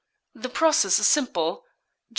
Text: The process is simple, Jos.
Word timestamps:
The 0.33 0.49
process 0.49 0.97
is 0.97 1.07
simple, 1.07 1.57
Jos. 1.57 1.63